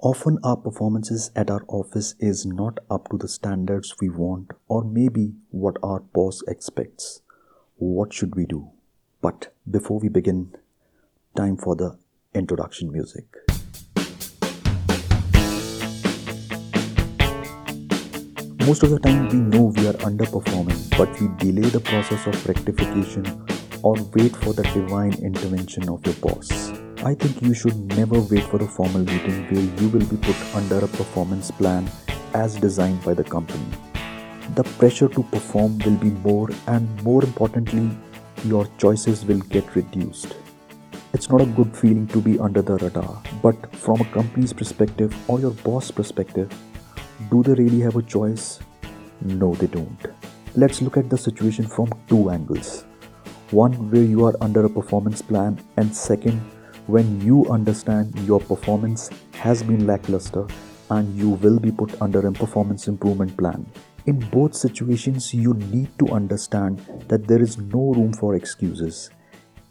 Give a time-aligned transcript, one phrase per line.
[0.00, 4.84] Often our performances at our office is not up to the standards we want or
[4.84, 7.22] maybe what our boss expects.
[7.78, 8.70] What should we do?
[9.20, 10.54] But before we begin,
[11.36, 11.98] time for the
[12.32, 13.24] introduction music.
[18.64, 22.46] Most of the time, we know we are underperforming, but we delay the process of
[22.46, 23.24] rectification
[23.82, 26.87] or wait for the divine intervention of your boss.
[27.04, 30.36] I think you should never wait for a formal meeting where you will be put
[30.56, 31.88] under a performance plan
[32.34, 33.64] as designed by the company.
[34.56, 37.96] The pressure to perform will be more, and more importantly,
[38.44, 40.34] your choices will get reduced.
[41.12, 45.14] It's not a good feeling to be under the radar, but from a company's perspective
[45.30, 46.52] or your boss' perspective,
[47.30, 48.58] do they really have a choice?
[49.22, 50.04] No, they don't.
[50.56, 52.84] Let's look at the situation from two angles
[53.50, 56.38] one where you are under a performance plan, and second,
[56.88, 60.46] when you understand your performance has been lackluster
[60.88, 63.66] and you will be put under a performance improvement plan.
[64.06, 69.10] In both situations, you need to understand that there is no room for excuses.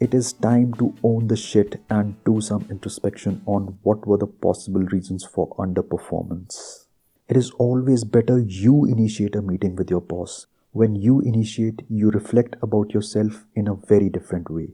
[0.00, 4.26] It is time to own the shit and do some introspection on what were the
[4.26, 6.86] possible reasons for underperformance.
[7.28, 10.46] It is always better you initiate a meeting with your boss.
[10.70, 14.70] When you initiate, you reflect about yourself in a very different way.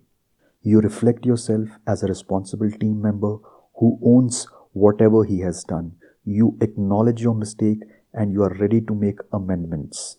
[0.63, 3.39] You reflect yourself as a responsible team member
[3.77, 5.93] who owns whatever he has done.
[6.25, 7.79] You acknowledge your mistake
[8.13, 10.19] and you are ready to make amendments.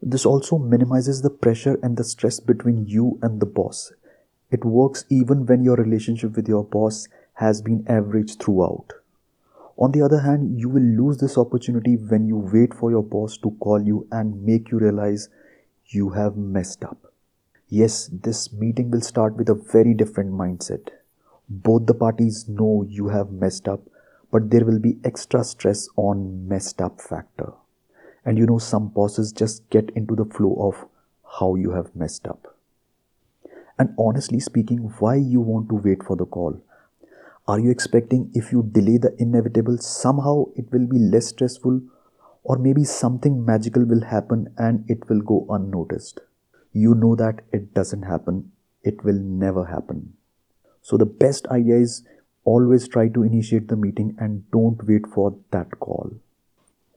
[0.00, 3.92] This also minimizes the pressure and the stress between you and the boss.
[4.50, 8.92] It works even when your relationship with your boss has been average throughout.
[9.76, 13.36] On the other hand, you will lose this opportunity when you wait for your boss
[13.38, 15.28] to call you and make you realize
[15.86, 17.13] you have messed up.
[17.74, 20.90] Yes, this meeting will start with a very different mindset.
[21.48, 23.80] Both the parties know you have messed up,
[24.30, 27.52] but there will be extra stress on messed up factor.
[28.24, 30.86] And you know, some bosses just get into the flow of
[31.40, 32.54] how you have messed up.
[33.76, 36.62] And honestly speaking, why you want to wait for the call?
[37.48, 41.80] Are you expecting if you delay the inevitable, somehow it will be less stressful,
[42.44, 46.20] or maybe something magical will happen and it will go unnoticed?
[46.74, 48.52] You know that it doesn't happen,
[48.82, 50.12] it will never happen.
[50.82, 52.02] So, the best idea is
[52.44, 56.12] always try to initiate the meeting and don't wait for that call.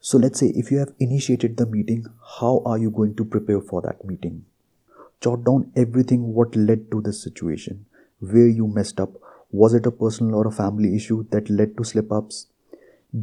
[0.01, 2.05] So, let's say if you have initiated the meeting,
[2.39, 4.43] how are you going to prepare for that meeting?
[5.21, 7.85] Jot down everything what led to this situation,
[8.19, 9.11] where you messed up
[9.51, 12.47] was it a personal or a family issue that led to slip ups?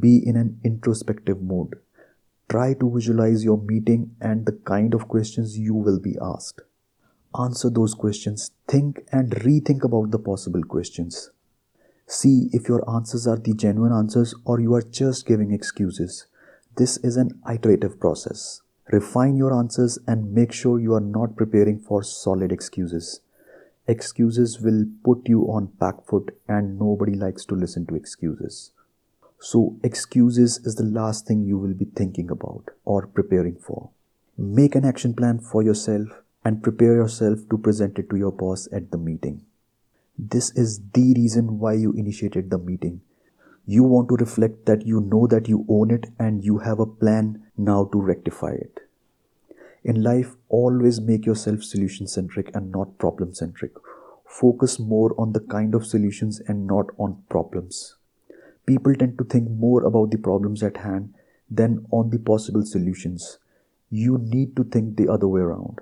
[0.00, 1.74] Be in an introspective mode.
[2.48, 6.60] Try to visualize your meeting and the kind of questions you will be asked.
[7.38, 11.30] Answer those questions, think and rethink about the possible questions.
[12.06, 16.26] See if your answers are the genuine answers or you are just giving excuses.
[16.76, 18.60] This is an iterative process.
[18.92, 23.20] Refine your answers and make sure you are not preparing for solid excuses.
[23.86, 28.72] Excuses will put you on back foot, and nobody likes to listen to excuses.
[29.40, 33.90] So, excuses is the last thing you will be thinking about or preparing for.
[34.36, 36.08] Make an action plan for yourself
[36.44, 39.44] and prepare yourself to present it to your boss at the meeting.
[40.18, 43.00] This is the reason why you initiated the meeting.
[43.66, 46.86] You want to reflect that you know that you own it and you have a
[46.86, 48.80] plan now to rectify it.
[49.82, 53.72] In life, always make yourself solution centric and not problem centric.
[54.26, 57.96] Focus more on the kind of solutions and not on problems.
[58.66, 61.14] People tend to think more about the problems at hand
[61.50, 63.38] than on the possible solutions.
[63.90, 65.80] You need to think the other way around.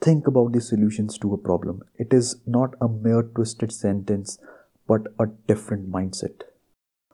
[0.00, 1.82] Think about the solutions to a problem.
[1.98, 4.38] It is not a mere twisted sentence,
[4.86, 6.42] but a different mindset.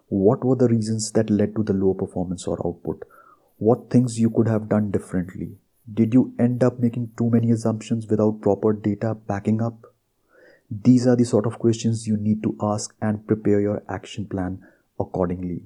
[0.08, 3.02] What were the reasons that led to the low performance or output?
[3.58, 5.56] What things you could have done differently?
[5.92, 9.95] Did you end up making too many assumptions without proper data backing up?
[10.70, 14.64] These are the sort of questions you need to ask and prepare your action plan
[14.98, 15.62] accordingly.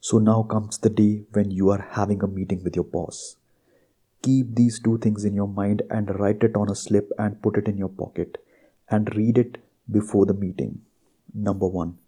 [0.00, 3.36] So now comes the day when you are having a meeting with your boss.
[4.22, 7.56] Keep these two things in your mind and write it on a slip and put
[7.56, 8.38] it in your pocket
[8.90, 9.58] and read it
[9.90, 10.80] before the meeting.
[11.32, 11.98] Number one,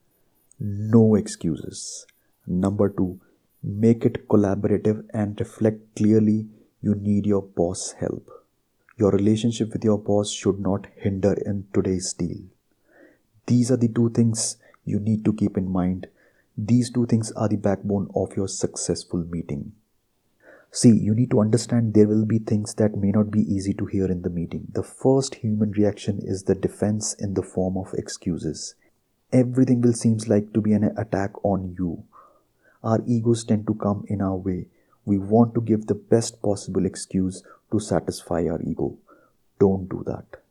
[0.59, 2.06] no excuses.
[2.47, 3.20] Number two,
[3.69, 6.47] Make it collaborative and reflect clearly
[6.81, 8.36] you need your boss help.
[8.98, 12.38] Your relationship with your boss should not hinder in today's deal.
[13.46, 16.06] These are the two things you need to keep in mind.
[16.56, 19.72] These two things are the backbone of your successful meeting.
[20.70, 23.87] See, you need to understand there will be things that may not be easy to
[23.87, 24.69] hear in the meeting.
[24.72, 28.75] The first human reaction is the defense in the form of excuses.
[29.32, 32.04] everything will seems like to be an attack on you.
[32.82, 34.66] Our egos tend to come in our way.
[35.06, 37.43] We want to give the best possible excuse
[37.73, 38.99] to satisfy our ego.
[39.58, 40.43] Don't do that.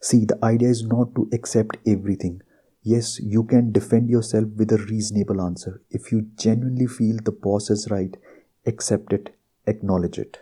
[0.00, 2.42] See, the idea is not to accept everything.
[2.82, 5.82] Yes, you can defend yourself with a reasonable answer.
[5.90, 8.16] If you genuinely feel the boss is right,
[8.64, 9.34] accept it,
[9.66, 10.38] acknowledge it.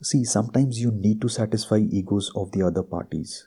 [0.00, 3.46] See, sometimes you need to satisfy egos of the other parties.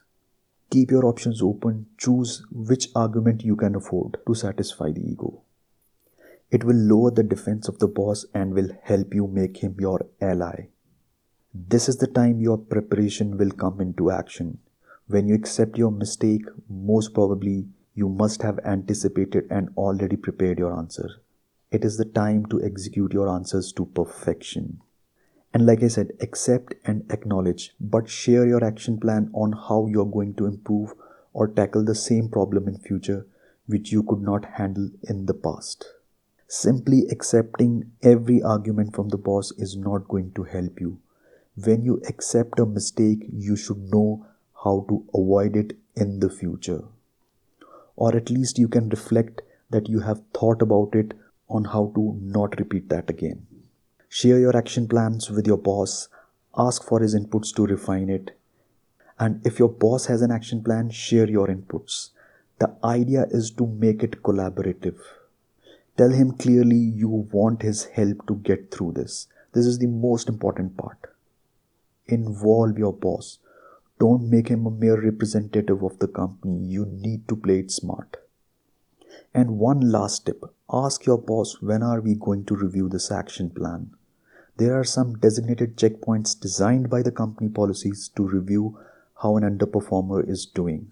[0.70, 5.42] Keep your options open, choose which argument you can afford to satisfy the ego.
[6.52, 10.06] It will lower the defense of the boss and will help you make him your
[10.22, 10.68] ally.
[11.54, 14.60] This is the time your preparation will come into action.
[15.08, 20.78] When you accept your mistake, most probably you must have anticipated and already prepared your
[20.78, 21.10] answer.
[21.72, 24.82] It is the time to execute your answers to perfection.
[25.54, 30.06] And like I said, accept and acknowledge, but share your action plan on how you're
[30.06, 30.94] going to improve
[31.32, 33.26] or tackle the same problem in future
[33.66, 35.86] which you could not handle in the past.
[36.48, 41.00] Simply accepting every argument from the boss is not going to help you.
[41.56, 44.28] When you accept a mistake, you should know
[44.64, 46.84] how to avoid it in the future.
[47.96, 51.14] Or at least you can reflect that you have thought about it
[51.50, 53.48] on how to not repeat that again.
[54.08, 56.10] Share your action plans with your boss,
[56.58, 58.38] ask for his inputs to refine it.
[59.18, 62.10] And if your boss has an action plan, share your inputs.
[62.60, 65.00] The idea is to make it collaborative.
[65.98, 69.28] Tell him clearly you want his help to get through this.
[69.54, 70.98] This is the most important part.
[72.08, 73.40] Involve your boss.
[73.98, 76.58] Don't make him a mere representative of the company.
[76.66, 78.18] You need to play it smart.
[79.34, 83.50] And one last tip ask your boss when are we going to review this action
[83.50, 83.92] plan.
[84.58, 88.78] There are some designated checkpoints designed by the company policies to review
[89.22, 90.92] how an underperformer is doing.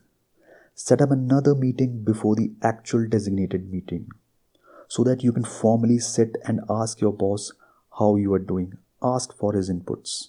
[0.75, 4.09] Set up another meeting before the actual designated meeting
[4.93, 7.51] so that you can formally sit and ask your boss
[7.99, 8.77] how you are doing.
[9.01, 10.27] Ask for his inputs.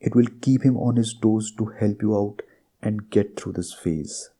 [0.00, 2.40] It will keep him on his toes to help you out
[2.80, 4.30] and get through this phase.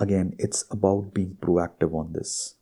[0.00, 2.54] Again, it's about being proactive on this.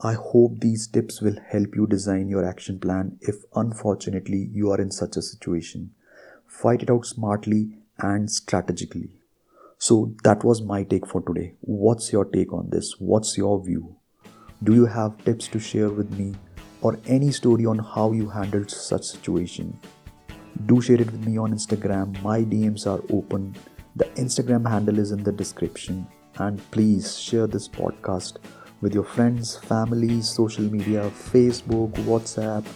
[0.00, 4.80] I hope these tips will help you design your action plan if unfortunately you are
[4.80, 5.90] in such a situation.
[6.46, 9.10] Fight it out smartly and strategically.
[9.76, 11.54] So that was my take for today.
[11.62, 13.00] What's your take on this?
[13.00, 13.97] What's your view?
[14.64, 16.34] Do you have tips to share with me
[16.80, 19.78] or any story on how you handled such situation?
[20.66, 22.20] Do share it with me on Instagram.
[22.24, 23.54] My DMs are open.
[23.94, 26.08] The Instagram handle is in the description.
[26.38, 28.38] And please share this podcast
[28.80, 32.66] with your friends, family, social media, Facebook, WhatsApp,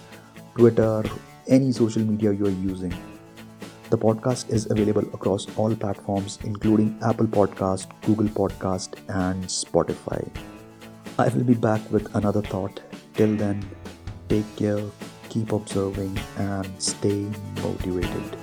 [0.57, 1.03] Twitter,
[1.49, 2.95] any social media you are using.
[3.91, 10.31] The podcast is available across all platforms, including Apple Podcast, Google Podcast, and Spotify.
[11.23, 12.81] I will be back with another thought.
[13.15, 13.65] Till then,
[14.29, 14.83] take care,
[15.29, 17.31] keep observing, and stay
[17.63, 18.42] motivated.